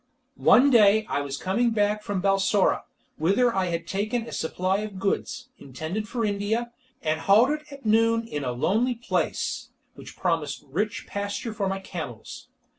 [0.41, 2.85] One day I was coming back from Balsora,
[3.17, 6.71] whither I had taken a supply of goods, intended for India,
[7.03, 12.47] and halted at noon in a lonely place, which promised rich pasture for my camels.